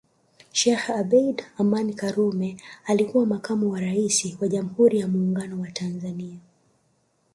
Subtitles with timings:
[0.59, 6.39] Sheikh Abeid Amani Karume alikuwa Makamu wa Rais wa Jamhuri ya Muungano wa Tanzania